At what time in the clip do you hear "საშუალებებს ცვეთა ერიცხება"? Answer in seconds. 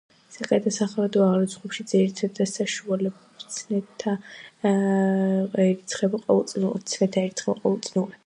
2.51-6.23